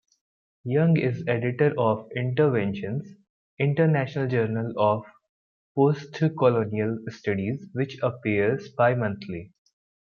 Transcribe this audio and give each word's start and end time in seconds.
Young 0.63 0.97
is 0.97 1.23
Editor 1.27 1.75
of 1.77 2.09
"Interventions: 2.15 3.07
International 3.59 4.27
Journal 4.27 4.73
of 4.75 5.05
Postcolonial 5.77 6.97
Studies" 7.11 7.67
which 7.73 7.99
appears 8.01 8.73
bimonthly. 8.73 9.51